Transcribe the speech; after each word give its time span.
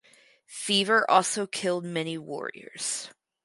Fever 0.47 1.05
also 1.11 1.45
killed 1.45 1.85
many 1.85 2.17
warriors. 2.17 3.11